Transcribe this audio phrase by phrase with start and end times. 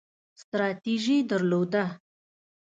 [0.41, 1.85] ستراتیژي درلوده